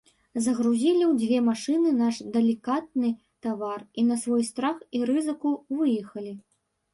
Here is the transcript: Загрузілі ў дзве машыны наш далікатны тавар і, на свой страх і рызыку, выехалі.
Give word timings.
Загрузілі 0.43 1.01
ў 1.07 1.09
дзве 1.23 1.37
машыны 1.49 1.91
наш 1.97 2.15
далікатны 2.37 3.11
тавар 3.47 3.85
і, 3.99 4.07
на 4.09 4.19
свой 4.23 4.43
страх 4.49 4.77
і 4.97 5.05
рызыку, 5.11 5.51
выехалі. 5.77 6.33